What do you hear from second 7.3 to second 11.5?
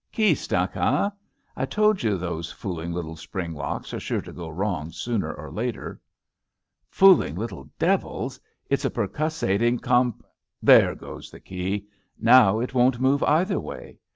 little devils. It's a percussating comp There goes the